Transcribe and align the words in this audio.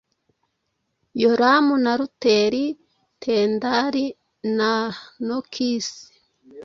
Yoramu 1.21 1.73
na 1.83 1.91
Luteri, 1.99 2.65
Tendari 3.21 4.05
na 4.57 4.69
Nokisi, 5.25 6.01